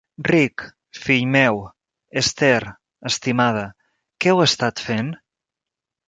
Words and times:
Rick, 0.29 0.61
fill 0.99 1.25
meu, 1.33 1.59
Esther, 2.21 2.65
estimada, 3.09 3.65
què 4.25 4.31
heu 4.33 4.41
estat 4.47 4.81
fent? 4.87 5.13